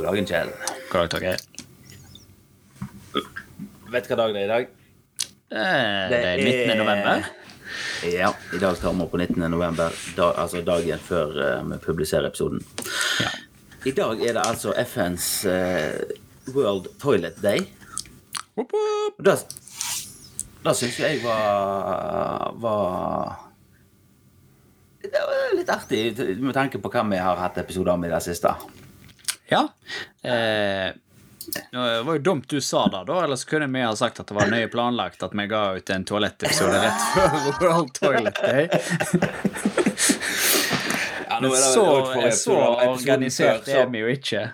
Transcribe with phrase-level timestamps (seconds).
[0.00, 1.40] God dag, Torgeir.
[3.92, 4.70] Vet du hva dag det er i dag?
[5.52, 6.78] Eh, Det er 19.
[6.78, 7.26] november.
[8.08, 9.44] Ja, i dag tar vi opp på 19.
[9.52, 12.64] november, da, altså dagen før uh, vi publiserer episoden.
[13.20, 13.34] Ja.
[13.84, 15.92] I dag er det altså FNs uh,
[16.54, 17.66] World Toilet Day.
[18.56, 19.20] Hopp, hopp.
[19.20, 19.36] Da,
[20.64, 23.48] det syns jeg var, var
[25.04, 26.04] Det var litt artig
[26.40, 28.56] med tanke på hva vi har hatt episoder om i det siste.
[29.50, 29.68] Ja.
[30.22, 30.92] Eh,
[31.72, 34.34] det var jo dumt du sa det, da, ellers kunne vi ha sagt at det
[34.36, 38.68] var nøye planlagt at vi ga ut en toalettepisode rett før World Toilet Day.
[41.30, 41.86] Ja, Men så,
[42.34, 42.56] så
[42.90, 44.48] organisert er vi jo ikke.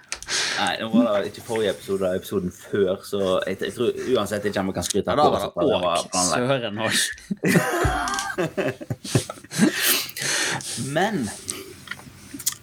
[0.57, 3.89] Nei, nå var det ikke forrige episode, det var episoden før, så jeg, jeg tror
[4.17, 5.53] uansett ikke vi kan skryte Ja, av var det
[5.83, 6.05] var òg.
[6.33, 6.97] Søren òg.
[10.97, 11.15] Men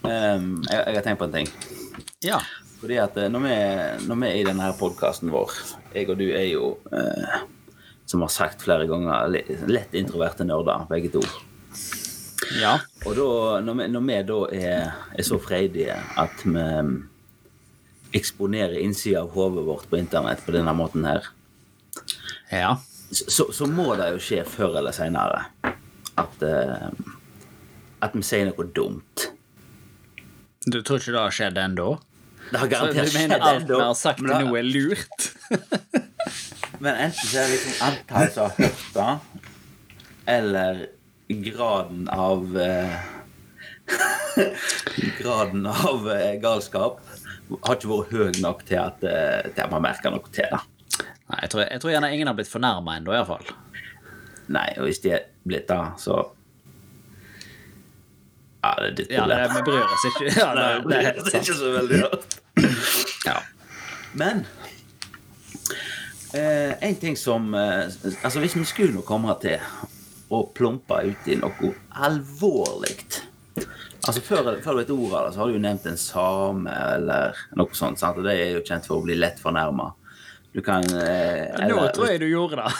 [0.02, 1.50] um, jeg, jeg har tenkt på en ting.
[2.24, 2.40] Ja.
[2.82, 3.56] Fordi at eh, når vi,
[4.10, 5.52] når vi er i denne podkasten vår
[5.96, 7.42] Jeg og du er jo, eh,
[8.10, 9.30] som har sagt flere ganger,
[9.70, 11.22] lett introverte nerder, begge to.
[12.60, 12.78] ja.
[13.06, 13.28] Og da,
[13.64, 16.66] når, vi, når vi da er, er så freidige at vi
[18.14, 21.26] eksponerer innsida av hodet vårt på internett på denne måten her,
[22.52, 22.76] Ja.
[23.10, 25.46] så, så må det jo skje før eller seinere
[26.22, 26.90] at eh,
[28.04, 29.30] at vi sier noe dumt.
[30.68, 31.88] Du tror ikke det har skjedd ennå?
[32.52, 35.30] Det har Du garantert mener skjedd alt vi har sagt men noe er lurt?
[36.84, 39.44] Men enten så er det liksom antall som har hørt det,
[40.34, 40.82] eller
[41.28, 42.96] graden av eh,
[45.22, 47.00] Graden av eh, galskap
[47.54, 50.62] har ikke vært høy nok til at, eh, til at man merker noe til det.
[51.30, 53.48] Nei, jeg tror, jeg tror gjerne ingen har blitt fornærma ennå, iallfall.
[54.52, 56.20] Nei, og hvis de er blitt det, så
[58.64, 60.30] Ja, det er ditt Ja, vi bryr oss ikke.
[60.40, 62.24] Ja, det, det er det er ikke så veldig rart.
[63.28, 63.34] Ja.
[64.14, 64.46] Men
[66.34, 67.84] eh, en ting som eh,
[68.24, 69.60] Altså, hvis vi skulle nå komme til
[70.34, 71.74] å plumpe uti noe
[72.08, 72.96] alvorlig
[74.04, 76.72] Altså, før, før du vet ordet av det, så har du jo nevnt en same
[76.76, 78.00] eller noe sånt.
[78.02, 78.18] sant?
[78.20, 79.86] Og det er jo kjent for å bli lett fornærma.
[80.52, 82.72] Du kan eh, Nå eller- tror jeg du gjorde det.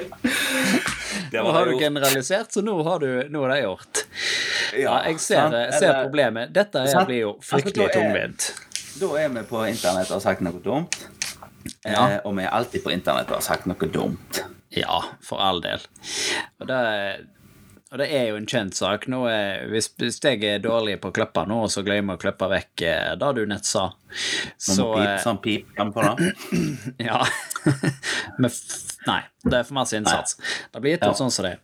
[1.32, 4.02] Nå har du generalisert, så nå, har du, nå er det gjort.
[4.78, 6.52] Ja, jeg ser, ser problemet.
[6.54, 8.50] Dette her blir jo Altså, fryktelig er- tungvint.
[9.00, 10.96] Da er vi på internett og har sagt noe dumt.
[11.84, 12.06] Ja.
[12.10, 14.42] Eh, og vi er alltid på internett og har sagt noe dumt.
[14.74, 15.82] Ja, for all del.
[16.60, 16.80] Og det,
[17.90, 19.08] og det er jo en kjent sak.
[19.08, 22.50] Er, hvis, hvis jeg er dårlig på å klippe nå, så glemmer jeg å klippe
[22.52, 23.88] vekk eh, det du nett sa.
[24.58, 26.30] Så Sånn pip, eh, sånn pip, kan få det?
[27.10, 27.22] Ja.
[28.38, 30.36] Men f nei, det er for masse innsats.
[30.72, 31.14] Det blir gitt ut Ja.
[31.14, 31.58] sånn som det.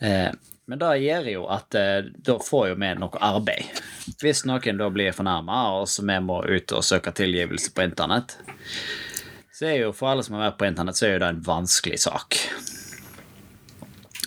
[0.00, 0.32] er.
[0.66, 3.82] men det gjør jo at eh, da får jo vi noe arbeid.
[4.22, 8.36] Hvis noen da blir fornærma, og så vi må ut og søke tilgivelse på internett,
[9.52, 11.40] så er jo for alle som har vært på internett, så er jo det en
[11.46, 12.36] vanskelig sak.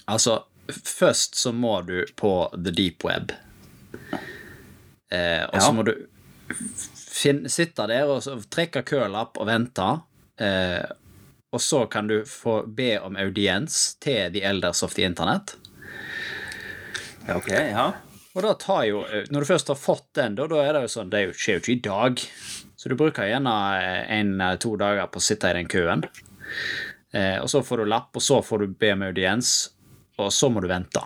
[0.10, 0.40] Altså,
[0.70, 3.32] først så må du på the deep web.
[5.12, 5.72] Eh, og så Ja.
[5.72, 5.94] må du
[6.96, 10.02] finne, sitte der og trekke kølapp og vente.
[10.40, 10.86] Eh,
[11.52, 15.56] og så kan du få be om audiens til The Elders of the Internett.
[17.28, 17.88] Ja, Ok, ja.
[18.38, 20.92] Og da tar jo Når du først har fått den, da, da er det jo
[20.94, 22.22] sånn Det er skjer jo ikke i dag.
[22.80, 23.54] Så du bruker gjerne
[24.16, 26.06] en-to dager på å sitte i den køen.
[27.12, 29.50] Eh, og så får du lapp, og så får du be om audiens,
[30.22, 31.02] og så må du vente.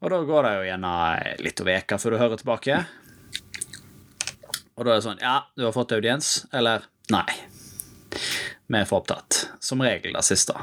[0.00, 0.92] Og da går det jo gjerne
[1.44, 2.78] litt over veka før du hører tilbake.
[4.74, 6.46] Og da er det sånn Ja, du har fått audiens.
[6.56, 7.28] Eller nei.
[8.66, 9.48] Vi er for opptatt.
[9.60, 10.54] Som regel det siste.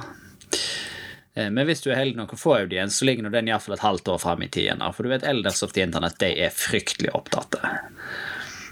[1.34, 3.86] Eh, Men hvis du er heldig nok å få audiens, så ligger den iallfall et
[3.86, 4.82] halvt år fram i tiden.
[4.94, 7.60] For du vet, Elders of the Internett de er fryktelig opptatt.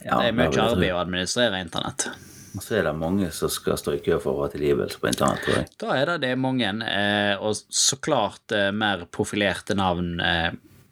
[0.06, 2.10] ja Det er mye arbeid å administrere internett.
[2.58, 5.12] Og så er det mange som skal stå i kø for å ha tilgivelse på
[5.12, 5.68] internett, tror jeg.
[5.78, 10.18] Da er det det mange, eh, og så klart eh, mer profilerte navn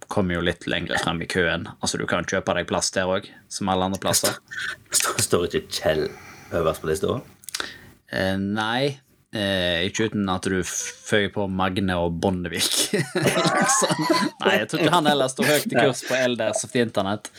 [0.08, 1.66] kommer jo litt lenger frem i køen.
[1.82, 4.38] Altså, du kan kjøpe deg plass der òg, som alle andre plasser.
[5.26, 6.06] Står ikke Kjell
[6.56, 7.18] øverst på lista?
[8.12, 8.98] Eh, nei,
[9.36, 12.68] eh, ikke uten at du føyer på Magne og Bondevik.
[12.94, 14.04] liksom.
[14.44, 17.32] Nei, jeg tror ikke han heller står høyt i kurs på Elders og Internett.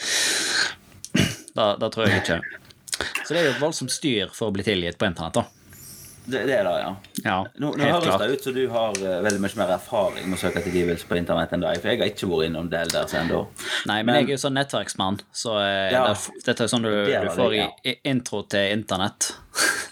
[1.56, 2.40] Da, da tror jeg ikke.
[3.24, 5.57] Så det er jo et voldsomt styr for å bli tilgitt på internett, da.
[6.28, 6.90] Det, det er det, ja.
[7.24, 8.20] Ja, Nå, nå høres klart.
[8.20, 11.16] det ut som du har uh, veldig mye mer erfaring med å søke tilgivelse på
[11.16, 13.40] internett enn deg, for jeg har ikke vært innom det der ennå.
[13.88, 16.02] Nei, men, jeg er jo sånn nettverksmann, så uh, Ja.
[16.10, 17.68] det, dette er sånn du, Det er du får ja.
[17.80, 19.30] i intro til internett.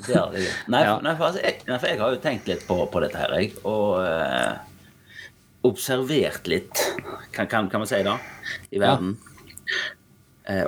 [0.06, 0.43] Det er det.
[0.69, 3.03] Nei, for, nei, for, altså, jeg, nei, for jeg har jo tenkt litt på, på
[3.06, 3.55] dette her, jeg.
[3.65, 4.59] Og uh,
[5.67, 6.85] observert litt,
[7.33, 8.19] kan, kan, kan man si det,
[8.77, 9.17] i verden.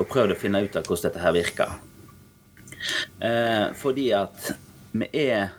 [0.01, 1.77] og prøvd å finne ut av hvordan dette her virker.
[3.21, 4.53] Eh, fordi at
[4.93, 5.51] vi er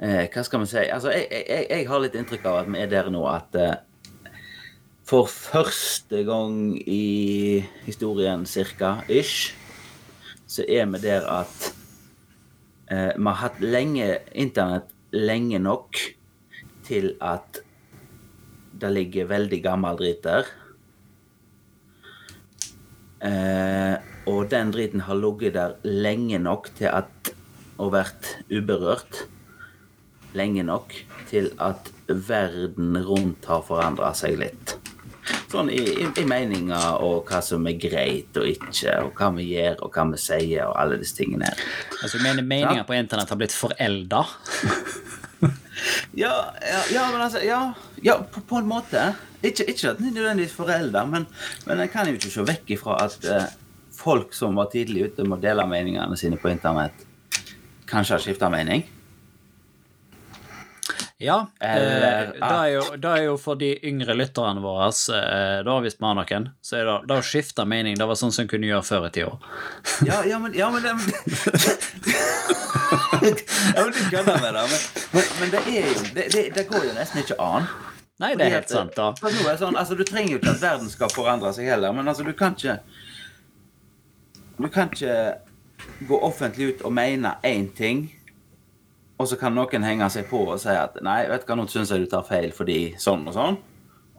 [0.00, 0.82] eh, Hva skal vi si?
[0.88, 3.78] Altså, jeg, jeg, jeg har litt inntrykk av at vi er der nå at eh,
[5.10, 9.56] for første gang i historien cirka, ish,
[10.46, 11.72] så er vi der at
[12.90, 14.06] eh, vi har hatt lenge
[14.38, 15.98] internett lenge nok
[16.86, 17.60] til at
[18.80, 20.46] det ligger veldig gammel drit der.
[23.26, 23.96] Eh,
[24.30, 27.34] og den driten har ligget der lenge nok til at
[27.80, 29.24] og vært uberørt
[30.38, 30.94] lenge nok
[31.30, 34.76] til at verden rundt har forandra seg litt.
[35.50, 39.50] Sånn i, i, i meninger og hva som er greit og ikke, og hva vi
[39.52, 41.50] gjør og hva vi sier og alle disse tingene.
[41.50, 41.64] her.
[42.00, 44.24] Altså, du mener meninger på internett har blitt forelda?
[46.12, 47.72] Ja, ja, ja, men altså Ja,
[48.02, 49.14] ja på, på en måte.
[49.40, 51.26] Ikke, ikke at er nødvendigvis foreldre, men,
[51.66, 53.46] men jeg kan jo ikke se vekk ifra at eh,
[53.96, 57.06] folk som var tidlig ute med å dele meningene sine på internett,
[57.88, 58.84] kanskje har skifta mening.
[61.20, 61.46] Ja.
[61.60, 65.74] Eller- Eh, det, er jo, det er jo for de yngre lytterne våre, eh, da
[65.84, 68.42] hvis vi har noen, så er det, det å skifte mening det var sånn som
[68.46, 69.36] en kunne gjøre før i tida.
[70.08, 70.94] Ja, ja, men, ja, men det
[73.76, 74.62] Ja, men du kødder med det.
[74.72, 74.80] Men,
[75.12, 77.68] men, men det er jo det, det, det går jo nesten ikke an.
[78.20, 79.10] Nei, det er helt sant, da.
[79.56, 82.32] sånn, altså, du trenger jo ikke at verden skal forandre seg heller, men altså, du
[82.36, 82.78] kan ikke
[84.60, 85.14] Du kan ikke
[86.08, 88.02] gå offentlig ut og mene én ting,
[89.20, 91.66] og så kan noen henge seg på og si at Nei, vet du hva, nå
[91.68, 93.58] syns jeg du tar feil fordi sånn og sånn.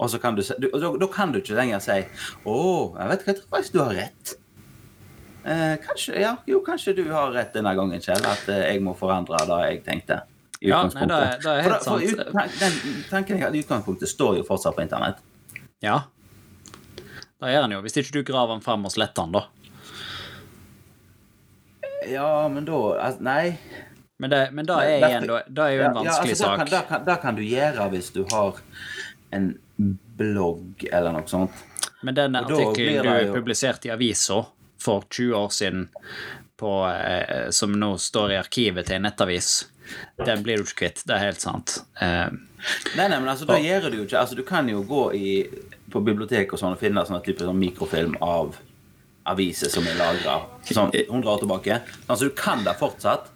[0.02, 1.98] Og så kan du, du, da, da kan du ikke lenger si
[2.46, 2.56] Å,
[3.00, 4.34] jeg vet ikke, jeg tror faktisk du har rett.
[5.42, 8.94] Eh, kanskje, ja, jo, kanskje du har rett denne gangen, Kjell, at eh, jeg må
[8.98, 10.20] forandre det jeg tenkte.
[10.62, 11.08] i Ja, nei, utgangspunktet.
[11.10, 12.52] det er- det er For helt da- for sant.
[12.54, 15.18] ut- den tanken jeg har i utgangspunktet står jo fortsatt på internett.
[15.82, 16.04] Ja.
[17.42, 19.48] Det gjør han jo, hvis ikke du graver den fram og sletter den, da.
[22.10, 23.58] Ja, men da altså, Nei.
[24.22, 26.70] Men det, men det er igjen da, det er jo en vanskelig ja, altså, sak.
[26.70, 28.60] Det kan, kan, du gjøre hvis du har
[29.34, 29.48] en
[30.20, 31.64] blogg eller noe sånt.
[32.06, 34.44] Men den artikkelen du jo- publiserte i avisa
[34.82, 35.90] for 20 år siden,
[36.62, 39.50] på, eh, som nå står i arkivet til en nettavis,
[40.22, 41.02] den blir du ikke kvitt.
[41.10, 41.80] Det er helt sant.
[41.98, 42.30] Eh,
[42.94, 45.30] Nei, nei, men altså, da gjør du jo ikke Altså, du kan jo gå i,
[45.90, 48.54] på bibliotek og sånn og finne sånne type sånn mikrofilm av
[49.30, 51.82] aviser som er lagra sånn 100 år tilbake.
[52.08, 53.28] Altså, du kan det fortsatt,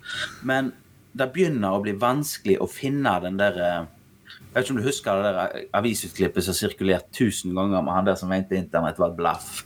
[0.44, 0.72] men
[1.16, 3.84] det begynner å bli vanskelig å finne den der eh,
[4.26, 7.94] Jeg vet ikke om du husker det der avisutklippet som har sirkulert tusen ganger med
[7.94, 9.64] han der som mente internett var et blaff.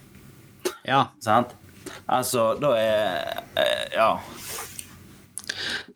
[0.86, 1.06] ja.
[1.22, 1.56] Sant?
[2.06, 4.12] Altså, da er eh, Ja.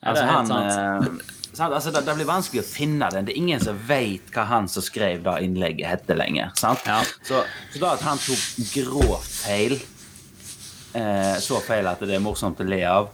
[0.04, 0.74] Altså, han sant.
[0.74, 1.30] eh.
[1.68, 3.28] Altså, det, det blir vanskelig å finne den.
[3.28, 6.50] Det er ingen som vet hva han som skrev det innlegget, hette lenger.
[6.58, 6.82] Sant?
[6.90, 7.04] Ja.
[7.28, 7.44] Så,
[7.76, 9.76] så da at han tok grovt feil,
[10.96, 13.12] eh, så feil at det er morsomt å le av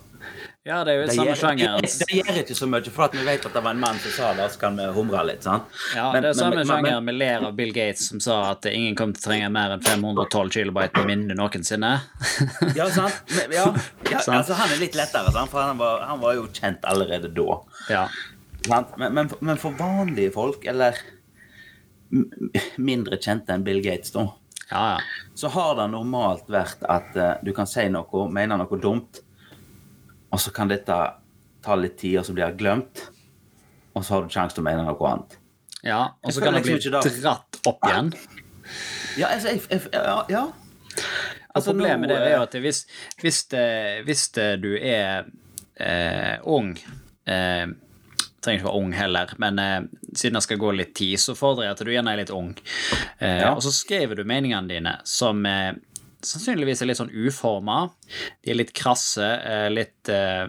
[0.67, 1.81] Ja, det er jo det samme sjangeren.
[1.81, 3.97] det, det gjør ikke så mye, for at vi vet at det var en mann
[4.03, 5.41] som sa det, så kan vi humre litt.
[5.47, 5.63] sant?
[5.95, 8.65] Ja, Men- det er men- samme sjangeren vi ler av Bill Gates, som sa at
[8.69, 11.93] ingen kommer til å trenge mer enn 512 kilobyte på minne noensinne.
[12.75, 13.15] Ja, sant?
[13.31, 13.65] Men, ja,
[14.11, 14.35] ja, Sant.
[14.43, 15.49] altså, han er litt lettere, sant?
[15.49, 17.62] for han var, han var jo kjent allerede da.
[17.89, 18.07] ja.
[18.67, 20.93] Men, men, men for vanlige folk, eller
[22.77, 24.25] mindre kjente enn Bill Gates, da,
[24.69, 24.97] Ja, ja.
[25.33, 29.21] så har det normalt vært at uh, du kan si noe, mene noe dumt,
[30.29, 30.97] og så kan dette
[31.65, 33.07] ta litt tid, og så blir det glemt,
[33.97, 35.39] og så har du sjanse til å mene noe annet.
[35.81, 36.03] ja.
[36.21, 38.13] Og så kan det bli liksom dratt opp igjen.
[39.17, 40.45] Ja, altså, jeg, jeg, ja, ja.
[41.55, 42.83] Altså, Problemet nå, det er jo eh, at hvis,
[43.21, 43.67] hvis, det,
[44.05, 45.29] hvis det du er
[45.81, 46.75] eh, ung
[47.25, 47.65] eh,
[48.39, 49.81] Trenger ikke være ung heller, men eh,
[50.15, 52.53] siden det skal gå litt tid, så fordrer jeg at du gjerne er litt ung.
[53.19, 53.53] Eh, Ja.
[53.55, 55.74] Og så skriver du meningene dine som eh,
[56.24, 57.89] sannsynligvis er litt sånn uforma.
[58.43, 60.48] De er litt krasse, eh, litt eh,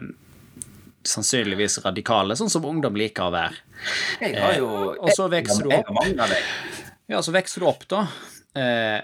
[1.07, 3.59] sannsynligvis radikale, sånn som ungdom liker å være.
[4.21, 6.03] Jeg har jo eh, og så vekster du jeg opp.
[7.11, 8.05] Ja, så vokser du opp, da.
[8.55, 9.01] Eh,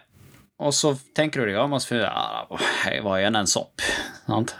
[0.62, 2.44] og så tenker du deg om og så ja,
[2.86, 3.82] jeg var igjen en sopp.
[4.28, 4.54] Sant?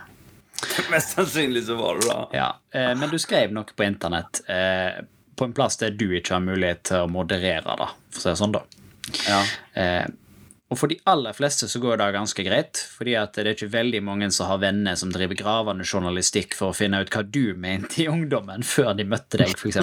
[0.93, 2.19] Mest sannsynlig så var det da.
[2.37, 2.49] Ja.
[2.73, 5.03] Eh, men du skrev noe på internett eh,
[5.37, 8.31] på en plass der du ikke har mulighet til å moderere det, for å si
[8.31, 8.63] det sånn, da.
[9.29, 9.43] Ja.
[9.79, 10.07] Eh,
[10.67, 13.69] og for de aller fleste så går det ganske greit, fordi at det er ikke
[13.71, 17.55] veldig mange som har venner som driver gravende journalistikk for å finne ut hva du
[17.55, 19.79] mente i ungdommen før de møtte deg, f.eks.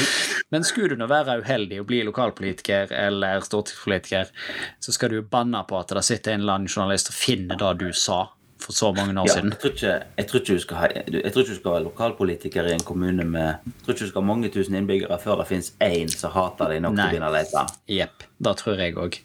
[0.52, 4.34] Men skulle du nå være uheldig og bli lokalpolitiker eller stortingspolitiker,
[4.82, 7.60] så skal du jo banne på at det sitter en eller annen journalist og finner
[7.60, 8.24] det du sa
[8.62, 9.50] for så mange år Ja, siden.
[9.50, 12.84] jeg, tror ikke, jeg, tror ha, jeg tror ikke du skal være lokalpolitiker i en
[12.86, 16.08] kommune med Jeg tror ikke du skal ha mange tusen innbyggere før det fins én
[16.12, 17.64] som hater deg nok til å begynne å lete.
[17.92, 18.24] Jepp.
[18.44, 19.18] Det tror jeg òg.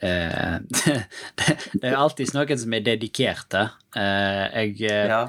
[0.00, 0.58] Eh,
[1.40, 3.64] det, det er alltid noen som er dedikerte.
[3.96, 5.24] Eh, jeg eh, Ja.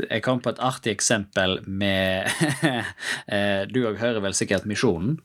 [0.00, 2.24] Jeg kom på et artig eksempel med
[3.34, 5.18] eh, Du òg hører vel sikkert Misjonen?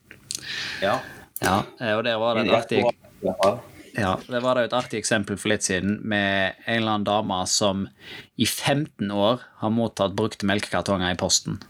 [0.81, 0.97] ja.
[1.43, 1.61] Ja.
[1.79, 2.83] eh, Og der var det et artig
[3.23, 3.53] Ja.
[3.97, 7.41] Ja, det var da et artig eksempel for litt siden med en eller annen dame
[7.49, 7.85] som
[8.35, 11.61] i 15 år har mottatt brukte melkekartonger i posten.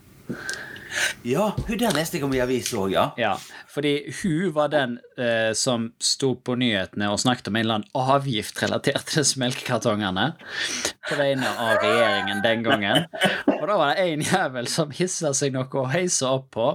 [1.26, 3.06] ja, hun der leste jeg om i avisa òg, ja.
[3.20, 3.34] Ja,
[3.70, 8.14] fordi hun var den eh, som sto på nyhetene og snakket om en eller annen
[8.16, 10.30] avgift relatert til disse melkekartongene
[11.06, 13.06] på vegne av regjeringen den gangen.
[13.58, 16.70] Og da var det en jævel som hissa seg noe å heise opp på,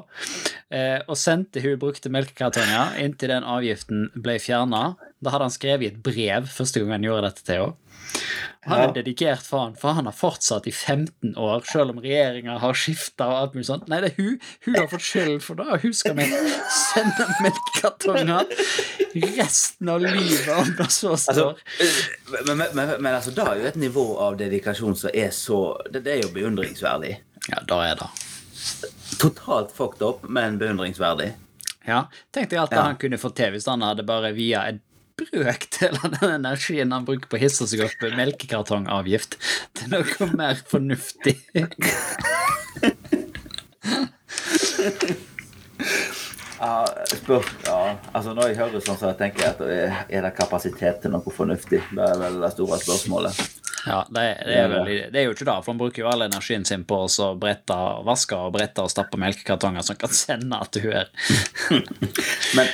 [0.69, 4.91] eh, og sendte hun brukte melkekartonger inntil den avgiften ble fjerna.
[5.21, 7.77] Da hadde han skrevet i et brev første gang han gjorde dette til henne.
[8.65, 8.91] Han er Ja.
[8.93, 13.37] dedikert faen, for han har fortsatt i 15 år, selv om regjeringa har skifta og
[13.39, 13.87] alt mulig sånt.
[13.89, 14.35] Nei, det er hun.
[14.65, 15.79] Hun har fått skylden for det.
[15.81, 16.25] Hun skal vi
[16.69, 18.45] sende melkekartonger
[19.37, 21.57] resten av livet, om det så Altså, står.
[22.45, 25.61] men, men, men, men altså, det er jo et nivå av dedikasjon som er så
[25.89, 27.15] Det, det er jo beundringsverdig.
[27.49, 28.09] Ja, det er det.
[29.21, 31.33] Totalt fucked up, men beundringsverdig.
[31.87, 32.83] Ja, Tenk deg alt det Ja.
[32.91, 34.81] han kunne fått til hvis han hadde bare via en
[35.19, 39.37] brøkdel av den energien han bruker på å hisse seg opp melkekartongavgift,
[39.77, 41.37] til noe mer fornuftig.
[46.61, 47.77] Ja, spør, ja,
[48.13, 51.33] altså Når jeg hører sånn, så tenker jeg at er, er det kapasitet til noe
[51.33, 51.79] fornuftig?
[51.89, 53.39] Det er vel det store spørsmålet.
[53.87, 56.09] Ja, det, er- det, er vel, det er jo ikke det, for han bruker jo
[56.11, 60.59] all energien sin på å brette vaske og brette og stappe melkekartonger som kan sende
[60.69, 61.09] til hun her.
[62.59, 62.69] Men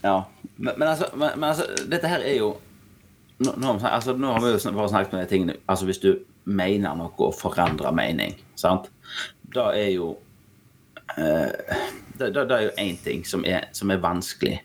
[0.00, 0.16] ja,
[0.56, 2.54] men, men, altså, men, men altså, dette her er jo
[3.42, 6.12] Nå, nå, altså, nå har vi jo bare snakket om de tingene Altså, hvis du
[6.44, 8.86] mener noe og forandrer mening, sant
[9.42, 10.12] Da er jo
[11.18, 11.50] eh,
[12.14, 14.60] det, det, det er jo én ting som er, som er vanskelig.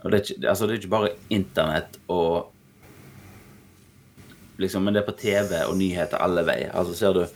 [0.00, 2.54] Og det er, ikke, altså, det er ikke bare internett og
[4.56, 6.72] liksom, Men det er på TV og nyheter alle veier.
[6.72, 7.26] Altså, ser du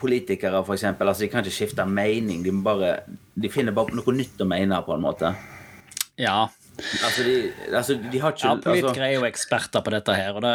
[0.00, 2.42] Politikere, for eksempel, altså, de kan ikke skifte mening.
[2.46, 2.94] De, bare,
[3.34, 5.34] de finner bare noe nytt å mene, på en måte.
[6.20, 6.48] Ja,
[7.04, 10.44] Altså, de, altså, de har ikke ja politikere er jo eksperter på dette her, og
[10.44, 10.52] det,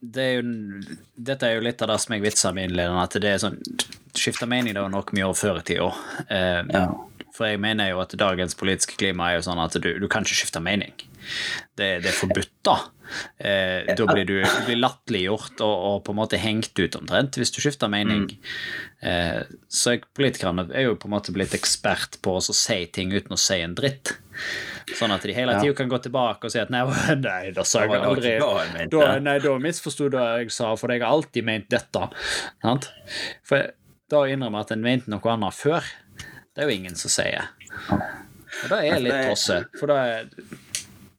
[0.00, 0.96] det er jo,
[1.28, 3.60] dette er jo litt av det som jeg vitsa med innledende, at det er sånn
[4.18, 5.92] Skifte mening det var nok mye år før i tida.
[6.26, 6.88] Eh, Ja.
[7.38, 10.24] For jeg mener jo at dagens politiske klima er jo sånn at du, du kan
[10.26, 10.90] ikke skifte mening.
[11.78, 12.76] Det, det er forbudt, da.
[13.40, 17.38] Eh, da blir du, du blir latterliggjort og, og på en måte hengt ut omtrent
[17.40, 18.26] hvis du skifter mening.
[19.00, 19.40] Eh,
[19.72, 23.36] så jeg, politikerne er jo på en måte blitt ekspert på å si ting uten
[23.36, 24.16] å si en dritt.
[24.98, 25.72] Sånn at de hele Ja.
[25.76, 26.82] kan gå tilbake og si at nei,
[27.22, 30.92] nei da sa jeg aldri det jeg da, Nei, da misforsto hva jeg sa, for
[30.92, 32.08] jeg har alltid ment dette.
[32.64, 32.90] Sant?
[33.48, 33.72] For
[34.08, 35.84] da å innrømme at en mente noe annet før,
[36.56, 37.50] det er jo ingen som sier.
[37.92, 40.30] Og det er litt det tosse, for det er,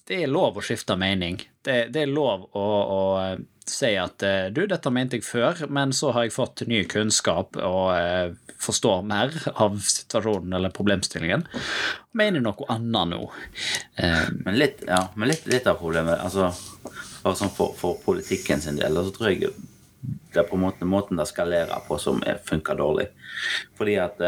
[0.09, 1.37] det er lov å skifte mening.
[1.65, 5.59] Det, det er lov å, å eh, si at eh, du, dette mente jeg før,
[5.69, 11.45] men så har jeg fått ny kunnskap og eh, forstår mer av situasjonen eller problemstillingen,
[12.17, 13.21] mener noe annet nå.
[14.01, 16.49] Eh, Men litt, ja, men litt, litt av problemet altså,
[17.29, 19.53] sånn for, for politikken sin del, så tror jeg
[20.33, 23.09] det er på en måte måten det skalerer på som er- funker dårlig.
[23.77, 24.21] Fordi at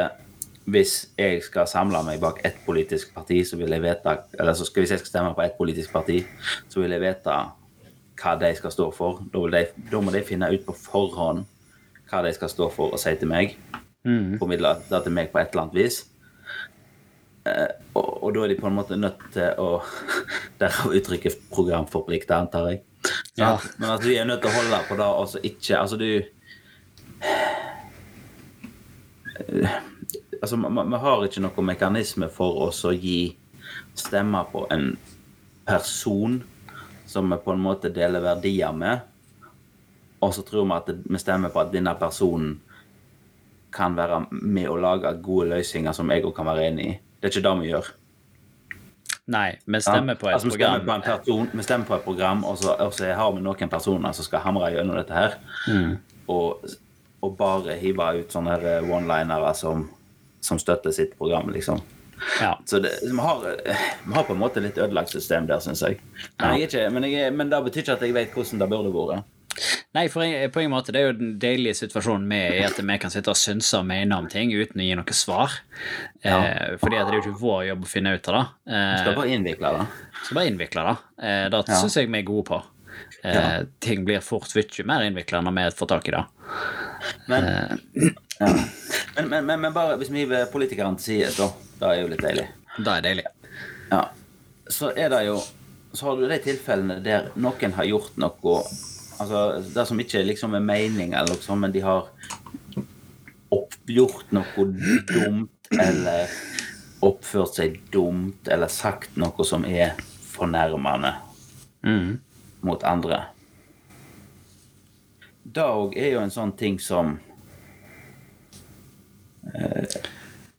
[0.65, 4.65] hvis jeg skal samle meg bak ett politisk parti, så vil jeg vite Eller så
[4.65, 6.21] skal, hvis jeg skal stemme på ett politisk parti,
[6.69, 7.37] så vil jeg vite
[8.21, 9.23] hva de skal stå for.
[9.33, 11.45] Da, de, da må de finne ut på forhånd
[12.11, 13.57] hva de skal stå for og si til meg.
[14.39, 16.03] Formidle det til meg på et eller annet vis.
[17.97, 19.81] Og, og da er de på en måte nødt til å
[20.61, 22.83] Derav uttrykket 'programforplikta', antar jeg.
[23.37, 23.57] Ja.
[23.79, 26.21] Men at du er nødt til å holde på det, og så ikke Altså, du
[30.41, 33.35] Altså, vi har ikke noen mekanisme for oss å gi
[33.95, 34.95] stemmer på en
[35.67, 36.41] person
[37.05, 39.05] som vi på en måte deler verdier med,
[40.21, 42.59] og så tror vi at vi stemmer på at denne personen
[43.71, 46.93] kan være med å lage gode løsninger som jeg òg kan være enig i.
[47.21, 47.91] Det er ikke det vi gjør.
[49.31, 51.01] nei, vi stemmer på et altså, vi stemmer program.
[51.01, 54.15] på person, vi stemmer på et program, og så, og så har vi noen personer
[54.17, 55.37] som skal hamre gjennom dette her.
[55.67, 55.93] Mm.
[56.33, 56.65] Og,
[57.21, 59.85] og bare hive ut sånne one-linere som,
[60.41, 61.81] som støtter sitt program, liksom.
[62.41, 62.59] Ja.
[62.65, 63.41] Så det, vi, har,
[64.05, 65.97] vi har på en måte litt ødelagt system der, syns jeg.
[66.37, 68.59] Men, jeg er ikke, men, jeg, er- men det betyr ikke at jeg vet hvordan
[68.61, 69.29] det burde vært.
[69.93, 72.77] Nei, for jeg, på en måte, det er jo den deilige situasjonen med i at
[72.79, 75.57] vi kan sitte og synse og mene om ting uten å gi noe svar.
[76.23, 78.45] Eh, fordi det er jo ikke vår jobb å finne ut av det.
[79.01, 79.87] Skal Eh, bare innvikle det.
[80.23, 80.95] skal bare innvikle det.
[81.25, 81.81] Eh, det Ja.
[81.81, 82.61] syns jeg vi er gode på.
[83.23, 83.63] Eh, Ja.
[83.81, 86.23] Ting blir fort mye mer innvikla når vi får tak i det.
[87.27, 88.53] Men, Eh, ja.
[89.15, 91.47] Men, men, men, men bare hvis vi hiver politikerne til side, da.
[91.81, 92.47] Det er jo litt deilig.
[92.77, 93.25] det er deilig.
[93.91, 94.01] Ja.
[94.71, 95.39] Så er det jo
[95.93, 98.53] Så har du de tilfellene der noen har gjort noe
[99.19, 99.41] Altså
[99.75, 102.07] det som ikke liksom er mening, eller noe sånt, men de har
[103.51, 104.63] oppgjort noe
[105.11, 106.31] dumt, eller
[107.05, 109.93] oppført seg dumt, eller sagt noe som er
[110.31, 111.13] fornærmende
[111.83, 112.19] Mm.
[112.61, 113.23] mot andre.
[115.43, 117.15] Det òg er jo en sånn ting som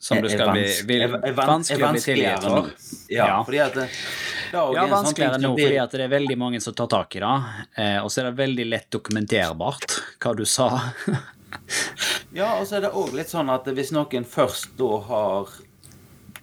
[0.02, 2.70] Som du skal bli vil, er- er vanskelig er å bli tilgitt vanskeligere for.
[3.08, 3.37] Ja, Ja.
[3.46, 6.75] fordi at det, det Ja, sånn vanskeligere nå fordi at det er veldig mange som
[6.75, 7.34] tar tak i det.
[7.78, 10.68] Eh, og så er det veldig lett dokumenterbart hva du sa.
[12.32, 15.50] Ja, og så er det òg litt sånn at hvis noen først da har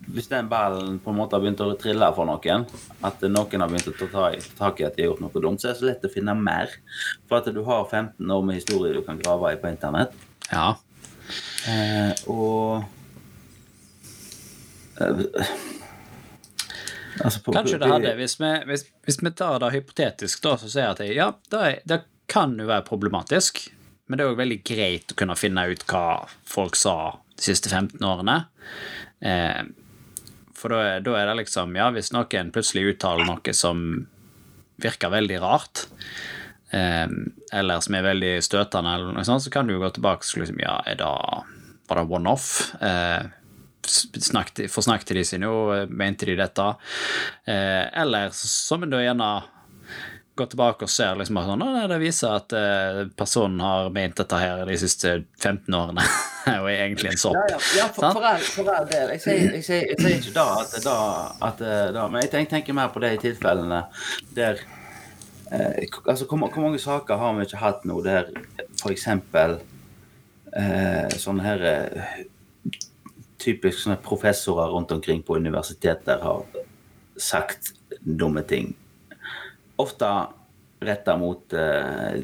[0.10, 2.64] Hvis den ballen på en måte har begynt å trille for noen,
[3.04, 5.70] at noen har begynt å ta tak i at de har gjort noe dumt, så
[5.70, 6.70] er det så lett å finne mer.
[7.28, 10.14] For at du har 15 år med historie du kan grave i på internett.
[10.52, 10.76] ja.
[11.68, 12.84] Eh, og
[15.02, 15.24] eh,
[17.20, 20.72] altså på, Kanskje det hadde Hvis vi, hvis, hvis vi tar det hypotetisk, da, så
[20.72, 22.00] sier jeg at det, ja, det, det
[22.30, 23.66] kan jo være problematisk,
[24.08, 26.06] men det er jo veldig greit å kunne finne ut hva
[26.48, 26.96] folk sa
[27.36, 28.38] de siste 15 årene.
[29.26, 29.62] Eh,
[30.60, 34.06] for da er, da er det liksom Ja, hvis noen plutselig uttaler noe som
[34.80, 35.88] virker veldig rart,
[36.72, 40.44] eller som er veldig støtende, eller noe sånt, så kan du jo gå tilbake og
[40.44, 41.10] liksom Ja, er det,
[41.90, 42.50] var det one-off?
[42.82, 43.30] Eh,
[43.90, 45.54] snakket, forsnakket de seg nå?
[45.90, 46.68] Mente de dette?
[47.50, 49.32] Eh, eller som en da gjerne
[50.40, 54.16] går tilbake og ser liksom at sånn, nei, det viser at eh, personen har ment
[54.22, 56.06] dette her de siste 15 årene,
[56.62, 57.36] og er egentlig en sopp.
[57.36, 59.14] Ja, ja, ja for, for, all, for all del.
[59.18, 60.98] Jeg sier, jeg, sier, jeg sier ikke da at, da,
[61.50, 63.84] at eh, da, Men jeg tenker, tenker mer på det i tilfellene
[64.38, 64.64] der
[65.52, 68.30] eh, altså, hvor, hvor mange saker har vi ikke hatt nå der
[68.82, 69.08] f.eks.
[70.50, 72.26] Eh, sånne her eh,
[73.40, 76.42] Typisk sånne professorer rundt omkring på universiteter har
[77.16, 77.70] sagt
[78.04, 78.74] dumme ting.
[79.80, 80.10] Ofte
[80.84, 82.20] retta mot eh,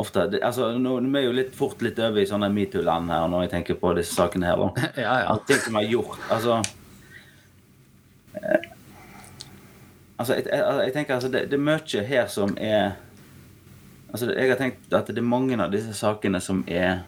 [0.00, 3.26] Ofte, det- altså, nå, Vi er jo litt fort litt over i sånne metoo-land her
[3.28, 4.62] når jeg tenker på disse sakene her.
[4.96, 5.34] Ja, ja.
[5.44, 6.16] Ting som er gjort.
[6.32, 6.62] Altså
[8.40, 8.71] eh,
[10.18, 12.92] Altså, jeg, jeg, jeg tenker altså, det, det er mye her som er
[14.12, 17.00] Altså, jeg har tenkt at det er mange av disse sakene som er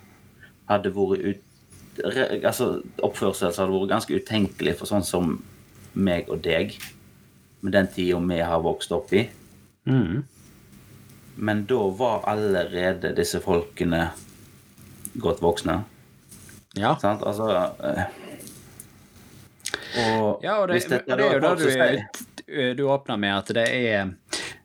[0.71, 1.43] Hadde vært ut
[2.49, 5.35] Altså, oppførsel som hadde vært ganske utenkelig for sånn som
[5.95, 6.73] meg og deg,
[7.63, 9.29] med den tida vi har vokst opp i.
[9.87, 10.25] Mm.
[11.37, 14.09] Men da var allerede disse folkene
[15.23, 15.77] godt voksne.
[16.75, 16.97] ja.
[16.99, 17.23] Sant?
[17.23, 17.47] Altså
[17.79, 18.03] eh,
[20.03, 23.17] Og Ja, og det, hvis dette det, det er jo det som sier- du, åpna
[23.17, 24.15] med, at det er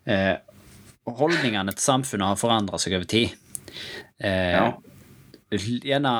[0.06, 0.36] eh,
[1.10, 3.34] Holdningene til samfunnet har forandra seg over tid.
[4.20, 4.70] Eh, Ja.
[5.50, 6.12] Gjerne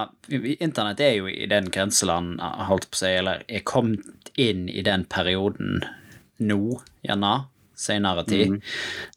[0.58, 4.82] Internett er jo i den grenseland, holdt på å si, eller er kommet inn i
[4.82, 5.84] den perioden
[6.42, 7.34] nå, gjerne,
[7.78, 8.56] senere tid,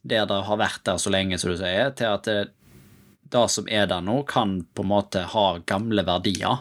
[0.05, 2.37] der det har vært der så lenge, som du sier, til at det,
[3.33, 6.61] det som er der nå, kan på en måte ha gamle verdier.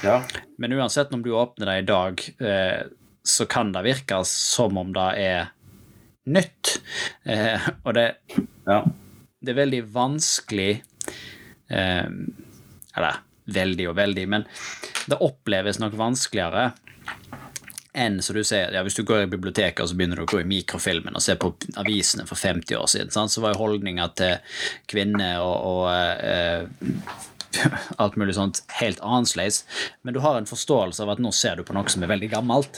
[0.00, 0.22] Ja.
[0.56, 2.80] Men uansett om du åpner det i dag, eh,
[3.24, 5.52] så kan det virke som om det er
[6.24, 6.78] nytt.
[7.24, 8.06] Eh, og det,
[8.66, 8.80] ja.
[9.40, 10.70] det er veldig vanskelig
[11.68, 12.08] eh,
[12.94, 14.46] Eller veldig og veldig, men
[15.10, 16.70] det oppleves nok vanskeligere
[17.94, 20.30] enn som du sier, ja, hvis du går i biblioteket og så begynner du å
[20.30, 23.30] gå i mikrofilmen og se på avisene for 50 år siden, sant?
[23.30, 24.56] så var jo holdninga til
[24.90, 25.84] kvinner og, og
[26.24, 26.64] eh,
[28.02, 29.64] alt mulig sånt helt annerledes.
[30.02, 32.30] Men du har en forståelse av at nå ser du på noe som er veldig
[32.36, 32.72] gammelt.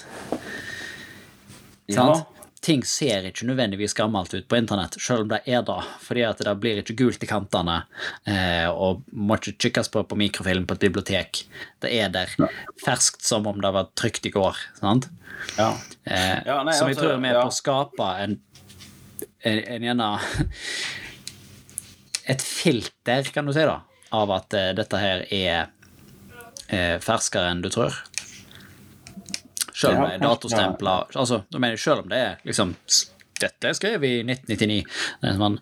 [1.86, 2.00] ja.
[2.00, 2.26] Sant?
[2.66, 6.40] Ting ser ikke nødvendigvis gammelt ut på internett, selv om det er det, fordi at
[6.42, 7.76] det blir ikke gult i kantene,
[8.26, 11.44] eh, og må ikke kikkes på på mikrofilm på et bibliotek.
[11.84, 12.26] Det er der
[12.82, 14.56] ferskt som om det var trygt i går.
[14.80, 15.06] sant?
[15.58, 15.76] ja.
[16.04, 18.40] Eh, Ja, nei, som jeg altså, tror er med på å skape en,
[19.44, 20.00] en, en
[22.26, 23.78] Et filter, kan du si, da,
[24.14, 25.66] av at eh, dette her er
[26.68, 27.94] eh, ferskere enn du tror.
[29.76, 31.42] Selv om det er datostempla altså,
[31.76, 32.70] selv om det er liksom
[33.36, 34.78] Dette skrev vi i 1999.
[35.20, 35.58] Det er sånn,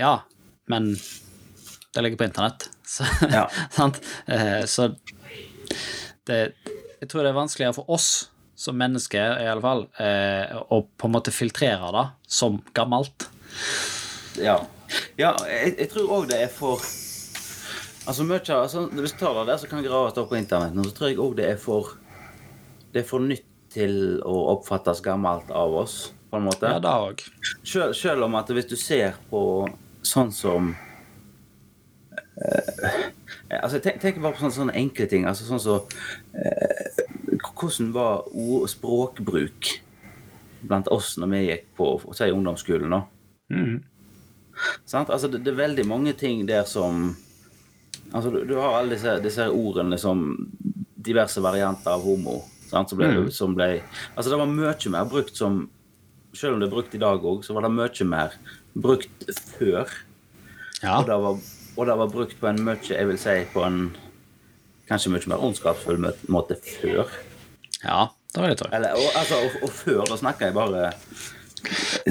[0.00, 0.12] ja,
[0.72, 2.70] men det ligger på internett.
[2.88, 3.42] Så, Ja.
[3.74, 3.98] sant?
[4.24, 4.94] Eh, så
[6.24, 6.38] det,
[7.02, 9.82] jeg tror det er vanskeligere for oss som mennesker, i alle fall,
[10.72, 12.06] å på en måte filtrere det
[12.38, 13.26] som gammelt.
[14.40, 14.56] ja.
[15.20, 16.80] ja jeg, jeg tror òg det er for
[18.06, 20.86] Altså mye altså, Hvis du tar det der så kan graves opp på internett, Og
[20.86, 21.96] så tror jeg òg det er for
[22.92, 23.44] Det er for nytt
[23.76, 26.12] til å oppfattes gammelt av oss.
[26.30, 26.66] på en måte.
[26.70, 27.20] Ja, det òg.
[27.62, 29.40] Selv, selv om at hvis du ser på
[30.06, 30.70] sånn som
[32.42, 32.96] eh,
[33.60, 35.26] altså tenk, tenk bare på sånne, sånne enkle ting.
[35.28, 35.80] altså Sånn som
[36.34, 37.02] eh,
[37.56, 39.70] Hvordan var ord, språkbruk
[40.66, 42.90] blant oss når vi gikk på si, ungdomsskolen?
[42.96, 43.02] da?
[43.52, 43.76] Mhm.
[44.88, 45.10] Sant?
[45.12, 47.10] Altså, det, det er veldig mange ting der som
[48.16, 50.22] Altså, du, du har alle disse, disse ordene som
[51.06, 52.38] diverse varianter av homo.
[52.70, 52.90] Sant?
[52.90, 53.28] Som ble, Mm.
[53.30, 53.66] som ble
[54.16, 55.68] Altså, det var mye mer brukt som
[56.36, 58.34] Selv om det er brukt i dag òg, så var det mye mer
[58.76, 59.22] brukt
[59.56, 59.88] før.
[60.82, 60.98] Ja.
[60.98, 61.38] Og det var,
[61.78, 63.78] og det var brukt på en mye, jeg vil si, på en
[64.90, 65.96] kanskje mye mer ondskapsfull
[66.28, 67.08] måte før.
[67.84, 68.02] ja,
[68.34, 68.68] det vil jeg tro.
[68.76, 70.82] Eller, og, altså, og, og før, da snakker jeg bare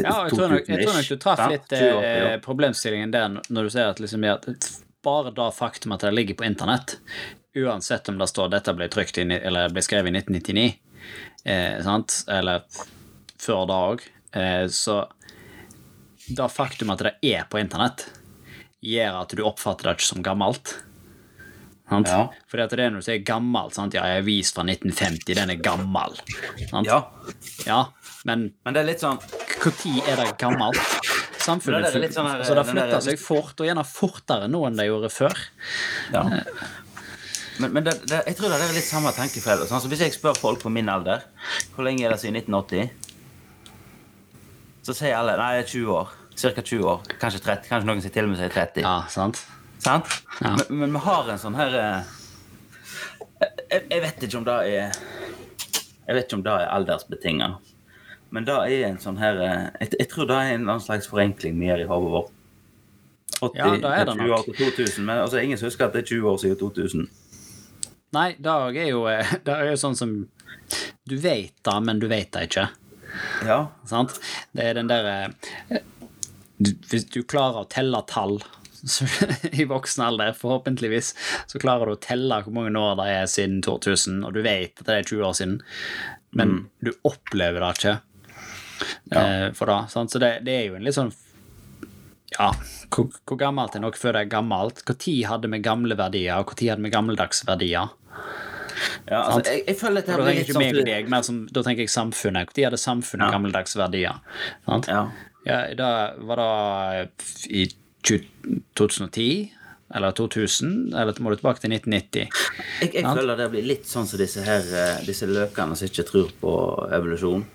[0.02, 3.70] Ja, jeg tror nok, jeg tror nok du traff litt eh, problemstillingen der når du
[3.76, 4.50] sier at liksom, at
[5.06, 6.98] bare det faktum at det ligger på internett,
[7.56, 8.90] uansett om det står 'dette ble
[9.22, 10.66] i, eller ble skrevet i 1999',
[11.46, 12.24] eh, sant?
[12.28, 12.66] eller
[13.40, 15.06] før da òg, eh, så
[16.28, 18.08] det faktum at det er på internett,
[18.82, 20.76] gjør at du oppfatter det ikke som gammelt.
[21.90, 22.10] Sant?
[22.10, 22.24] Ja.
[22.50, 23.94] Fordi at det er når du sier gammel, sant?
[23.94, 26.18] ja, er avis fra 1950, den er gammel.
[26.72, 26.90] Sant?
[26.90, 27.04] Ja.
[27.68, 27.82] ja,
[28.26, 29.22] men Men det er litt sånn
[29.62, 30.82] når er det gammelt?
[31.46, 34.88] Samfunnet det sånn her, altså, det flytter seg fort, og gjerne fortere nå enn det
[34.88, 35.46] gjorde før.
[36.14, 36.24] Ja.
[37.60, 39.64] Men, men det, det, jeg tror det er litt samme tenkefeil.
[39.70, 41.24] Sånn, så hvis jeg spør folk på min alder
[41.76, 42.90] hvor lenge er det siden 1980,
[44.86, 46.12] så sier alle nei, det er 20 år.
[46.36, 47.06] Cirka 20 år.
[47.22, 47.70] Kanskje 30.
[47.70, 48.84] Kanskje noen sier til og med sier 30.
[48.84, 49.40] Ja, sant?
[49.86, 50.12] Sant?
[50.42, 50.56] Ja.
[50.58, 52.12] Men, men vi har en sånn her eh,
[53.70, 55.00] jeg, jeg vet ikke om det er
[56.06, 57.50] Jeg vet ikke om det er aldersbetinga.
[58.36, 61.56] Men det er en sånn her eh, jeg, jeg tror det er en slags forenkling
[61.62, 62.32] vi gjør i hodet vårt.
[63.42, 64.38] 80, Ja, da er det 20 nok.
[64.38, 67.08] år til 2000, men altså, ingen husker at det er 20 år siden 2000.
[68.16, 70.16] Nei, det er jo, eh, det er jo sånn som
[71.06, 72.68] Du vet det, men du vet det ikke.
[73.48, 73.58] Ja.
[73.88, 74.16] Sant?
[74.56, 75.18] Det er den derre
[76.90, 78.40] Hvis du klarer å telle tall
[78.96, 79.08] så-
[79.52, 81.14] i voksen alder, forhåpentligvis,
[81.50, 84.78] så klarer du å telle hvor mange år det er siden 2000, og du vet
[84.80, 85.56] at det er 20 år siden,
[86.38, 86.54] men
[86.86, 87.96] du opplever det ikke
[89.12, 89.80] eh, for det.
[89.94, 90.12] Sant?
[90.12, 91.14] Så det, det er jo en litt sånn
[92.36, 92.50] Ja,
[92.92, 94.82] hvor, hvor gammelt er noe før det er gammelt?
[94.88, 97.94] Når hadde vi gamle verdier, og når hadde vi gammeldags verdier?
[99.08, 100.90] Ja, altså, jeg, jeg føler at det Da her blir litt ikke meg og sånn
[100.90, 102.52] deg, mer som, da tenker jeg samfunnet.
[102.58, 103.32] Når hadde samfunnet Ja.
[103.38, 104.20] gammeldags verdier?
[104.66, 104.90] Sant?
[104.92, 105.06] Ja.
[105.46, 105.90] Ja, da
[106.26, 107.12] var det
[107.54, 107.68] i
[108.04, 109.52] 2010?
[109.96, 110.94] Eller 2000?
[110.98, 112.26] Eller må du tilbake til 1990?
[112.82, 116.08] Jeg, jeg føler det blir litt sånn som disse her eh, Disse løkene som ikke
[116.10, 116.54] tror på
[116.98, 117.46] evolusjon.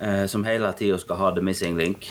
[0.00, 2.06] Eh, som hele tida skal ha the missing link.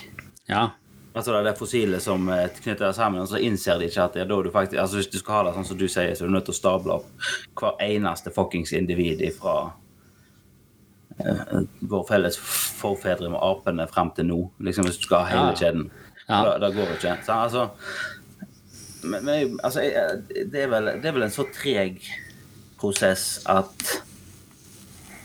[0.45, 0.67] Ja.
[1.13, 4.03] Altså det er det fossile som eh, knytter det sammen, og så innser de ikke
[4.03, 5.87] at det er da du faktisk Altså Hvis du skal ha det sånn som du
[5.89, 7.07] sier, så er du nødt til å stable opp
[7.59, 9.55] hver eneste fuckings individ ifra
[11.17, 12.37] eh, vår felles
[12.79, 14.39] forfedre med apene frem til nå.
[14.69, 15.57] Liksom Hvis du skal ha hele Ja.
[15.65, 15.89] kjeden.
[16.29, 16.43] Ja.
[16.45, 17.17] Da, da går det ikke.
[17.25, 17.69] Så, altså,
[19.03, 19.81] men, men altså,
[20.29, 22.03] det, er vel, det er vel en så treg
[22.79, 23.73] prosess at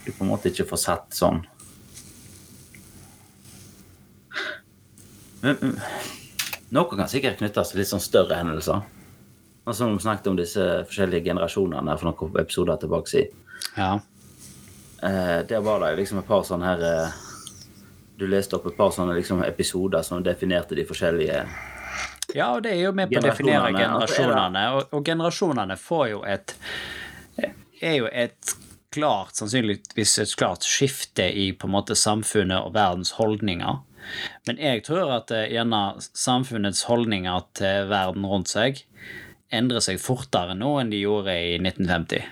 [0.05, 1.45] du på en måte ikke får satt sånn
[4.33, 4.41] Men, men,
[5.43, 8.81] Noe kan sikkert knyttes til litt sånn større hendelser.
[9.65, 13.23] Altså vi snakket om disse forskjellige generasjonene for noen episoder tilbake
[13.75, 13.95] ja.
[15.01, 17.15] Eh, der var det liksom et par sånne her eh,
[18.19, 21.41] Du leste opp et par sånne liksom episoder som definerte de forskjellige
[22.35, 26.21] Ja, og det er jo med på å definere generasjonene, og, og generasjonene får jo
[26.29, 26.55] et
[27.81, 28.55] er jo et
[28.95, 33.81] klart, sannsynligvis et klart skifte i på en måte samfunnet og verdens holdninger.
[34.47, 38.83] Men jeg tror at eh, gjerne samfunnets holdninger til verden rundt seg
[39.55, 42.25] endrer seg fortere nå enn de gjorde i 1950.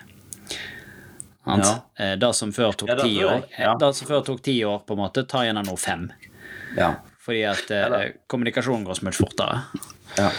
[1.43, 1.65] Sant?
[1.65, 1.73] Ja.
[1.99, 3.73] Eh, Det som før tok ti ja, år, jeg, ja.
[3.79, 6.07] det som før tok ti år, på en måte, tar gjerne nå fem.
[6.77, 6.93] Ja.
[7.23, 9.61] Fordi at eh, kommunikasjonen går så mye fortere.
[10.17, 10.31] ja.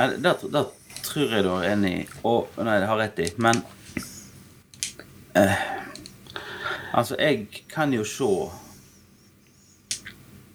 [0.00, 0.62] Det, det
[1.04, 2.04] tror jeg du er enig i.
[2.24, 3.26] Og Nei, det har rett i.
[3.36, 3.58] Men
[5.36, 5.60] eh,
[6.96, 8.30] Altså, jeg kan jo se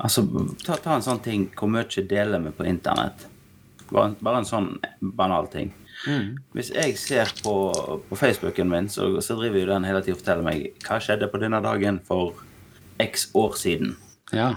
[0.03, 0.25] Altså,
[0.65, 3.27] ta, ta en sånn ting Hvor mye deler vi på internett?
[3.91, 4.67] Bare, en- bare en sånn
[5.01, 5.69] banal ting.
[6.53, 7.53] Hvis jeg ser på,
[8.09, 11.29] på Facebooken min, så, så driver jo den hele tiden og forteller meg hva skjedde
[11.31, 12.33] på denne dagen for
[13.01, 13.95] x år siden.
[14.35, 14.55] Ja.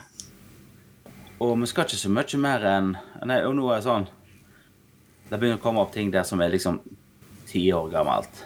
[1.39, 2.91] Og vi skal ikke så mye mer enn
[3.29, 4.07] Nei, og nå er det sånn
[5.29, 6.81] Det begynner å komme opp ting der som er liksom
[7.47, 8.43] ti år gammelt.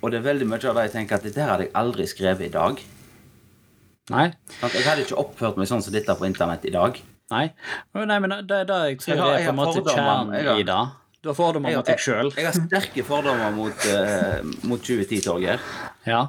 [0.00, 2.46] Og det er veldig mye av det jeg tenker at dette hadde jeg aldri skrevet
[2.48, 2.80] i dag.
[4.10, 4.32] Nei.
[4.62, 6.96] Jeg hadde ikke oppført meg sånn som dette på internett i dag.
[7.30, 7.44] Nei.
[7.94, 10.62] Nei, men det, det jeg tror Jeg har- jeg er på en måte kjernen i
[10.66, 10.80] det.
[11.22, 12.32] Du har fordommer mot deg sjøl.
[12.34, 15.60] jeg har sterke fordommer mot, uh, mot 2010-toget.
[16.06, 16.28] Ja.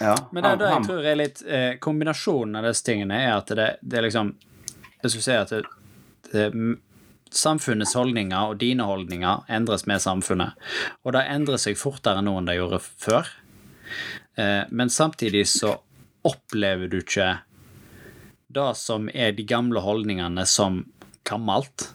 [0.00, 3.46] Ja, Men det, det jeg tror er litt eh, Kombinasjonen av disse tingene er at
[3.54, 4.32] det, det er liksom
[5.04, 5.62] Jeg skulle si at det,
[6.32, 6.78] det,
[7.30, 10.54] samfunnets holdninger og dine holdninger endres med samfunnet.
[11.04, 13.30] Og det endrer seg fortere nå enn det gjorde før.
[14.36, 15.76] Eh, men samtidig så
[16.24, 17.34] opplever du ikke
[18.54, 20.84] det som er de gamle holdningene som
[21.26, 21.88] gammelt.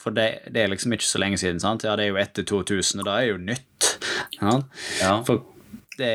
[0.00, 1.62] For det, det er liksom ikke så lenge siden.
[1.62, 1.86] sant?
[1.86, 3.90] Ja, det er jo etter 2000, og det er jo nytt.
[4.36, 4.56] Ja?
[5.00, 5.14] Ja.
[5.24, 5.44] For
[5.96, 6.10] det,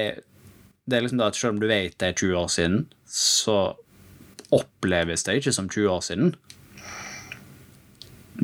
[0.86, 3.58] det er liksom da at selv om du vet det er 20 år siden, så
[4.54, 6.36] oppleves det ikke som 20 år siden.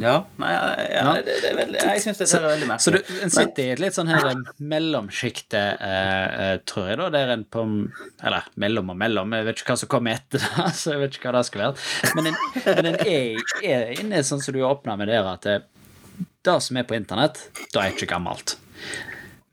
[0.02, 1.14] Ja, nei, ja, Ja.
[1.24, 3.96] Det, det veldig, jeg syns dette er veldig Så du, en sitter i et litt
[3.96, 4.28] sånn her
[4.60, 7.64] mellomsjikte, eh, eh, tror jeg, da, der en på
[8.26, 11.18] Eller mellom og mellom, jeg vet ikke hva som kommer etter det, så jeg vet
[11.18, 11.88] ikke hva det skal være.
[12.18, 15.60] Men en, men en er, er inne sånn som du åpna med der, at det,
[16.46, 18.58] det som er på internett, det er ikke gammelt.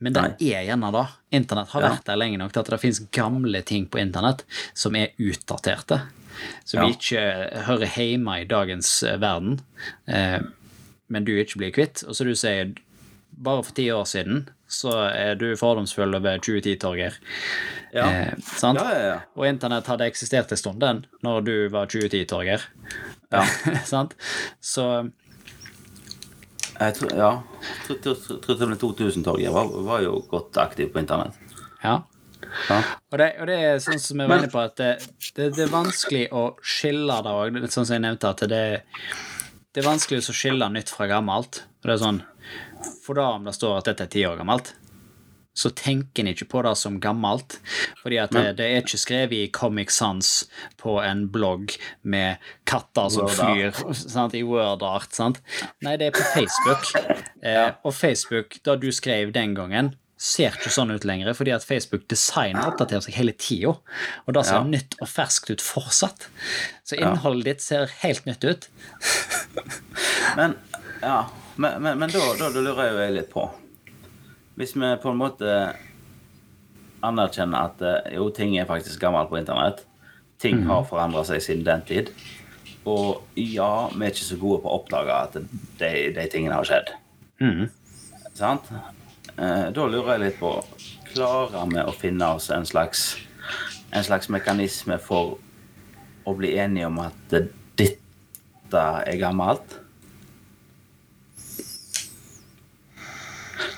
[0.03, 1.05] Men det er gjerne det.
[1.37, 4.43] Internett har vært der lenge nok til at det finnes gamle ting på internett
[4.75, 6.01] som er utdaterte.
[6.65, 6.89] Som Ja.
[6.89, 7.23] ikke
[7.67, 9.59] hører hjemme i dagens eh, verden,
[10.07, 10.39] eh,
[11.09, 12.03] men du ikke blir kvitt.
[12.07, 12.73] Og så du sier,
[13.37, 17.13] bare for ti år siden så er du fordomsfull over 2010-torger.
[17.93, 18.05] Ja.
[18.09, 18.79] Eh, sant?
[18.81, 19.19] Ja, ja, ja.
[19.37, 22.61] Og internett hadde eksistert en stund, den, når du var 2010-torger.
[23.31, 23.43] Ja.
[23.85, 24.15] sant?
[24.61, 25.11] Så
[26.79, 27.31] Jeg tror, ja.
[27.89, 31.33] Jeg tror- tror- tror til og med 2000-torget var, var jo godt aktiv på internett.
[31.83, 31.99] ja.
[32.69, 32.79] Ja.
[33.11, 34.91] Og det, og det er sånn som jeg var inne på, at det,
[35.37, 37.59] det, det er vanskelig å skille det òg.
[37.65, 38.63] Sånn som jeg nevnte, at det,
[39.73, 41.63] det er vanskelig å skille nytt fra gammelt.
[41.81, 42.23] Og det er sånn,
[43.03, 44.73] For da om det står at dette er ti år gammelt,
[45.53, 47.59] så tenker en ikke på det som gammelt.
[48.01, 50.31] Fordi at det, det er ikke skrevet i Comic Sans
[50.81, 53.69] på en blogg med katter som flyr
[54.01, 55.13] sant, i wordart.
[55.13, 55.41] sant?
[55.85, 56.89] Nei, det er på Facebook.
[57.43, 61.65] Eh, og Facebook, da du skrev den gangen, ser ikke sånn ut lenger, fordi at
[61.67, 63.73] Facebook designer oppdaterer seg hele tida.
[64.23, 64.63] Og det ser Ja.
[64.63, 66.29] nytt og ferskt ut fortsatt.
[66.87, 68.69] Så innholdet ditt ser helt nytt ut.
[70.37, 70.55] Men
[71.03, 73.41] ja, men, men, men da, da, da lurer jeg jo jeg litt på
[74.57, 75.49] Hvis vi på en måte
[77.05, 79.83] anerkjenner at eh, jo, ting er faktisk gammelt på internett
[80.41, 82.09] Ting har forandra seg siden den tid.
[82.89, 85.37] Og ja, vi er ikke så gode på å oppdage at
[85.79, 86.89] de, de tingene har skjedd.
[87.39, 87.69] Mm.
[88.35, 88.67] Sant?
[89.37, 90.55] Eh, da lurer jeg litt på
[91.13, 93.15] Klarer vi å finne oss en slags
[93.93, 95.37] en slags mekanisme for
[96.25, 99.75] å bli enige om at dette er gammelt?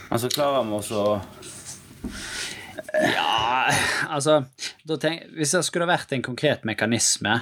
[0.07, 1.15] Altså, klarer vi også å
[2.95, 3.73] Ja,
[4.07, 4.37] altså
[5.01, 7.41] tenk, Hvis det skulle vært en konkret mekanisme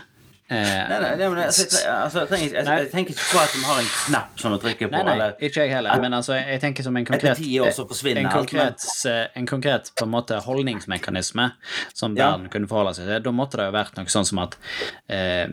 [0.54, 3.56] Nei, nei, nei, men altså, jeg, altså, jeg, trenger, jeg, jeg tenker ikke på at
[3.56, 4.94] vi har en knapp som å trykker på.
[4.94, 6.02] Nei, nei, eller ikke jeg heller.
[6.04, 10.40] Men altså, jeg tenker som en konkret en konkret, eh, en konkret på en måte
[10.46, 11.50] holdningsmekanisme
[11.94, 12.32] som Ja.
[12.32, 13.20] verden kunne forholde seg til.
[13.26, 14.58] Da måtte det jo vært noe sånn som at
[15.10, 15.48] eh,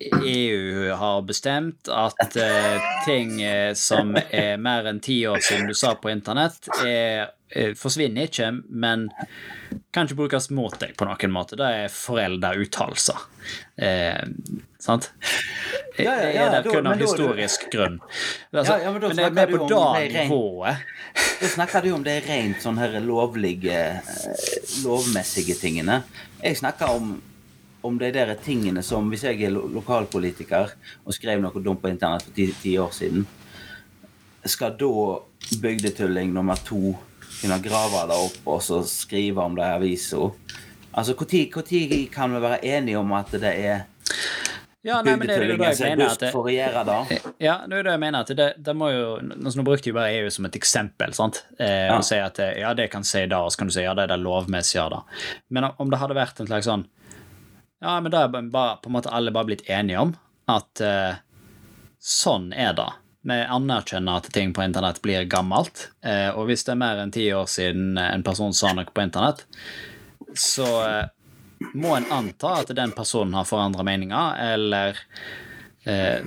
[0.00, 5.74] EU har bestemt at uh, ting uh, som er mer enn ti år siden du
[5.74, 9.08] sa på internett, er, uh, forsvinner ikke, men
[9.92, 11.58] kan ikke brukes mot deg på noen måte.
[11.58, 13.24] Det er foreldreuttalelser.
[13.80, 14.20] Eh,
[14.82, 15.08] sant?
[15.98, 17.76] Ja, ja, Det ja, er det da- kun av historisk du...
[17.78, 17.96] grunn.
[18.52, 20.84] Altså, Ja, men men det er mer på det det nivået.
[21.40, 23.80] Da snakker du om de rent sånn her lovlige,
[24.84, 26.02] lovmessige tingene.
[26.42, 27.16] Jeg snakker om,
[27.88, 30.72] om de der tingene som Hvis jeg er lo lokalpolitiker
[31.04, 33.26] og skrev noe dumt på internett for ti, ti år siden,
[34.48, 34.92] skal da
[35.62, 36.94] bygdetulling nummer to
[37.40, 40.30] kunne grave det opp og så skrive om det i avisa?
[40.98, 43.84] Altså, Når kan vi være enige om at det er
[44.84, 46.10] Ja, nei, men det er jo det jeg er mener.
[46.12, 46.30] At det?
[47.42, 48.20] Ja, det er det jeg mener.
[48.20, 51.12] at det, det må jo, altså Nå brukte jeg bare EU som et eksempel.
[51.14, 51.42] sant?
[51.58, 51.96] Eh, Ja.
[51.98, 53.92] Og si at eh, ja, det kan si da, og så kan du si ja,
[53.94, 55.02] det er det lovmessige ja da.
[55.50, 56.86] Men om- om det hadde vært en slags sånn
[57.80, 60.14] Ja, men da er bare, på en måte alle bare blitt enige om
[60.50, 61.20] at eh,
[62.02, 62.88] sånn er det.
[63.28, 65.88] Vi anerkjenner at ting på internett blir gammelt.
[66.00, 69.04] Eh, og hvis det er mer enn ti år siden en person sa noe på
[69.04, 69.44] internett,
[70.34, 71.06] så eh,
[71.74, 74.98] må en anta at den personen har forandra meninger, eller
[75.84, 76.22] eh,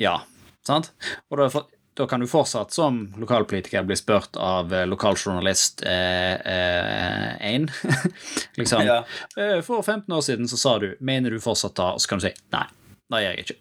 [0.00, 0.18] Ja,
[0.66, 0.90] sant?
[1.30, 1.64] Og da,
[1.94, 7.66] da kan du fortsatt som lokalpolitiker bli spurt av eh, lokaljournalist 1 eh, eh,
[8.60, 9.04] liksom Ja.
[9.36, 12.18] eh, For 15 år siden så sa du 'Mener du fortsatt da?' Og så kan
[12.18, 12.66] du si 'Nei,
[13.10, 13.56] det gjør jeg ikke'.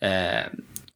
[0.00, 0.44] Eh,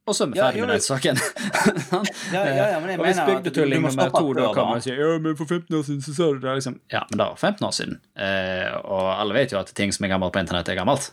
[0.07, 1.17] og så er vi Ja, ferdig med den saken.
[2.35, 5.19] Ja, ja, ja, men jeg og hvis bygdetulling nummer to da kommer og sier 'Ja,
[5.19, 6.81] men for 15 år siden så sa du det', liksom.
[6.93, 8.01] Ja, men det var 15 år siden.
[8.17, 11.13] Eh, og alle vet jo at ting som er gammelt på internett, er gammelt.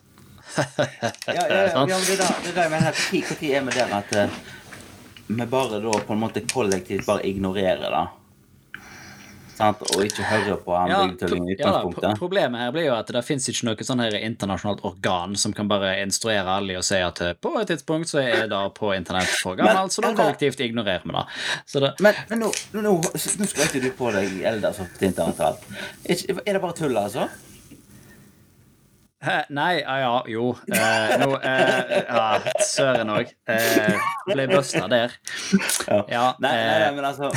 [1.27, 2.91] Ja, ja, ja, men det er det, jeg mener.
[2.91, 4.60] Når er vi der at
[5.37, 8.07] vi bare da på en måte kollektivt bare ignorerer det?
[9.61, 9.81] Sant?
[9.93, 12.05] Og ikke høre på han Ja, i utgangspunktet.
[12.07, 15.53] ja problemet her blir jo at det fins ikke noe sånn her internasjonalt organ som
[15.53, 18.61] kan bare instruere alle i å si at eh, på et tidspunkt så er det
[18.79, 21.25] på internett for gammelt, så da kollektivt ignorerer vi det.
[21.75, 25.61] Det Men, men nå, nå, nå skrøt du på deg Eldar som internett.
[26.09, 27.27] Er det bare tull, altså?
[29.21, 29.35] Hæ?
[29.53, 30.47] Nei, ja, ja, jo.
[30.73, 33.29] Eh, nå eh, Ja, søren òg.
[33.45, 35.13] Eh, ble busta der.
[36.09, 37.29] Ja, Nei, nei, nei eh, men altså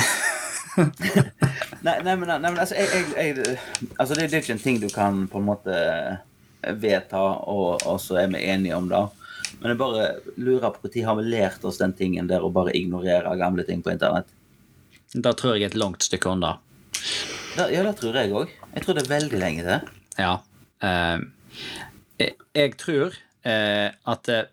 [1.85, 3.59] nei, nei, men, nei, men altså, jeg, jeg, jeg,
[3.99, 5.75] altså det, det er ikke en ting du kan på en måte
[6.81, 9.03] vedta, og, og så er vi enige om det.
[9.59, 10.07] Men jeg bare
[10.41, 13.85] lurer på når har vi lært oss den tingen der å bare ignorere gamle ting
[13.85, 14.33] på internett?
[15.15, 16.57] da tror jeg et langt stykke unna.
[17.55, 18.51] Ja, det tror jeg òg.
[18.73, 19.93] Jeg tror det er veldig lenge til.
[20.19, 20.33] Ja.
[20.83, 21.21] Eh,
[22.17, 23.15] jeg, jeg tror
[23.45, 24.47] eh, at eh,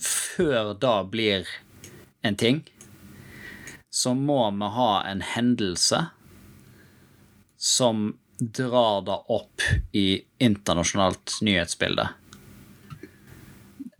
[0.00, 1.48] før da blir
[2.22, 2.62] en ting,
[3.90, 6.04] så må vi ha en hendelse
[7.60, 12.06] som drar det opp i internasjonalt nyhetsbilde.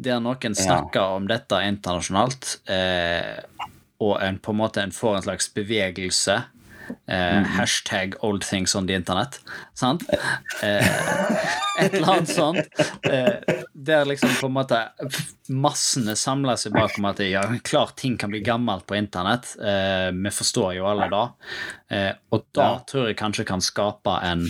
[0.00, 3.66] Der noen snakker om dette internasjonalt, eh,
[4.00, 6.38] og en på en måte en får en slags bevegelse.
[7.06, 9.40] Eh, Hashtag old things on the internet.
[9.74, 10.02] Sant?
[10.62, 10.86] Eh,
[11.78, 12.80] et eller annet sånt.
[13.06, 14.80] Eh, der liksom på en måte
[15.48, 19.52] massene samler seg bak om at ja, klart ting kan bli gammelt på internett.
[19.60, 21.26] Eh, vi forstår jo alle det.
[21.96, 22.78] Eh, og da Ja.
[22.86, 24.48] tror jeg kanskje kan skape en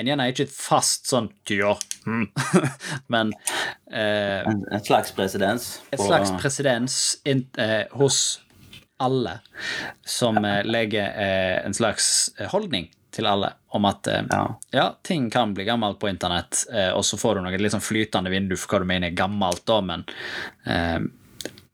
[0.00, 1.74] en gjerne ikke et fast sånn ja,
[2.06, 2.28] mm.
[3.12, 3.32] men
[3.92, 5.80] eh, En, en slags presedens.
[5.92, 8.40] et slags presedens eh, hos
[9.00, 9.38] alle
[10.06, 14.42] som eh, legger eh, en slags eh, holdning til alle om at Ja.
[14.70, 16.60] ja, ting kan bli gammelt på internett,
[16.94, 19.64] og så får du noe litt sånn flytende vindu for hva du mener er gammelt,
[19.66, 20.04] da, men
[20.62, 21.00] eh,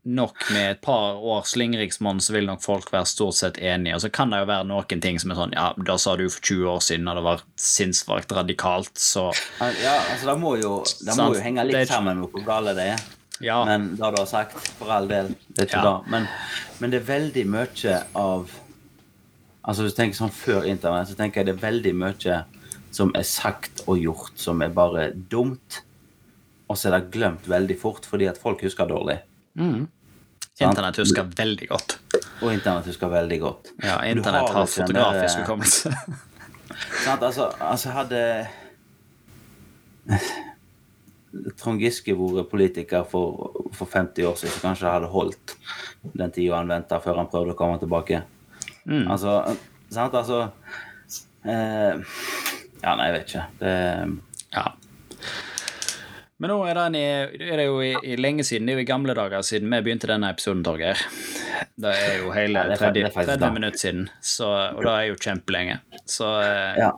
[0.07, 3.97] nok med et par års slingringsmonn så vil nok folk være stort sett enige.
[3.97, 6.29] Og så kan det jo være noen ting som er sånn Ja, da sa du
[6.31, 9.29] for 20 år siden, og det var sinnssvakt radikalt, så
[9.61, 12.91] Ja, altså det må jo, det må jo henge litt sammen med hvor gale det
[12.95, 13.07] er.
[13.41, 13.65] Ja.
[13.69, 15.97] Men det du har sagt, for all del, det er ikke Ja.
[15.99, 16.11] det.
[16.11, 16.27] Men,
[16.81, 18.51] men det er veldig mye av
[19.67, 22.37] Altså hvis du tenker sånn før internett, så tenker jeg det er veldig mye
[22.95, 25.81] som er sagt og gjort som er bare dumt.
[26.71, 29.19] Og så er det glemt veldig fort fordi at folk husker dårlig.
[29.59, 31.97] Internett husker veldig godt.
[32.43, 33.73] Og internett husker veldig godt.
[33.83, 35.95] Ja, internett har har, fotografisk der- hukommelse.
[37.07, 38.47] Altså, altså hadde
[41.59, 45.57] Trond Giske vært politiker for, for 50 år siden, så kanskje det hadde holdt
[46.17, 48.23] den tida han venta før han prøvde å komme tilbake.
[48.87, 49.33] Altså,
[49.91, 50.45] sant, altså
[51.45, 51.97] eh,
[52.83, 53.47] Ja, nei, jeg vet ikke.
[53.61, 53.77] Det,
[54.55, 54.67] Ja.
[56.39, 58.85] Men nå er, det, i, er det jo i, i lenge siden, det er jo
[58.85, 61.01] i gamle dager siden vi begynte denne episoden, Torgeir.
[61.81, 64.03] Det er jo hele Ja, det er fa- 30, det er faktisk 30 minutter siden,
[64.21, 65.79] så, og det er jo kjempelenge.
[66.05, 66.91] Så eh, ja.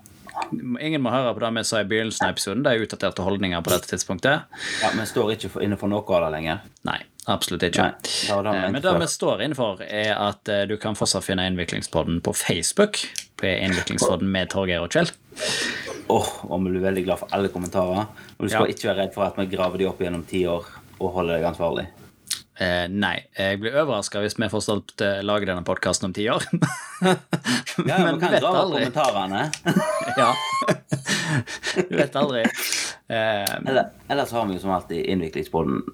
[0.80, 2.62] Ingen må høre på det vi sa i begynnelsen av episoden.
[2.64, 4.42] Det er utdaterte holdninger på dette tidspunktet.
[4.82, 6.60] ja, Men står ikke for, inne for noe av det lenger.
[6.88, 7.88] Nei, absolutt ikke.
[7.88, 11.24] Nei, det det Eh, Men det vi står innenfor, er at eh, du kan fortsatt
[11.24, 12.98] finne Innviklingspodden på Facebook.
[13.38, 15.10] På Innviklingspodden med Torgeir og Kjell.
[16.08, 18.06] Åh, og vi blir veldig glad for alle kommentarer.
[18.38, 18.72] Og du skal Ja.
[18.74, 20.64] ikke være redd for at vi graver de opp gjennom ti år
[21.00, 21.86] og holder deg ansvarlig.
[22.58, 26.42] Eh, nei, jeg blir overraska hvis vi fortsatt eh, lager denne podkasten om ti år.
[26.98, 27.14] Ja,
[28.02, 28.80] Men vi du kan vet aldri.
[28.88, 29.42] kommentarene.
[30.18, 30.32] ja.
[31.88, 32.40] Du vet aldri.
[33.06, 35.84] Eh, Eller, eller har vi jo som alltid innviklingsboden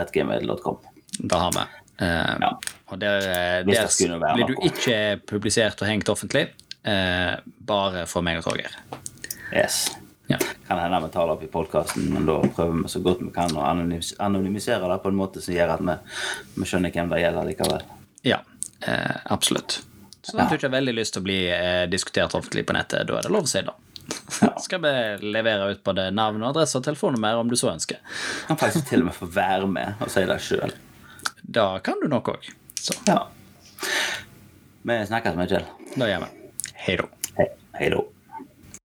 [0.00, 0.78] at gmail.com.
[1.18, 1.66] det har vi.
[2.06, 2.54] Eh, Ja.
[2.88, 6.46] Og der, eh, der blir du ikke publisert og hengt offentlig.
[6.86, 8.72] Eh, bare for meg og Torgeir.
[9.52, 9.90] Yes.
[10.26, 10.38] Ja.
[10.66, 13.30] Kan hende vi tar det opp i podkasten, men da prøver vi så godt vi
[13.34, 15.94] kan å anonymis anonymisere det på en måte som gjør at vi,
[16.56, 17.84] vi skjønner hvem det gjelder likevel.
[18.26, 18.40] Ja,
[18.80, 19.80] eh, absolutt.
[20.26, 23.06] Så hvis du ikke har veldig lyst til å bli eh, diskutert offentlig på nettet,
[23.06, 23.76] da er det lov å si det.
[24.64, 28.02] Skal vi levere ut både navn, og adresse og telefonnummer om du så ønsker.
[28.48, 30.74] Kan faktisk til og med få være med og si det sjøl.
[31.46, 32.50] Da kan du nok òg.
[32.82, 33.20] Så Ja.
[34.86, 35.64] Vi snakkes med Kjell.
[35.96, 36.50] da gjør vi.
[36.86, 37.06] Hei da.
[37.38, 37.46] Hei,
[37.78, 38.02] hei da.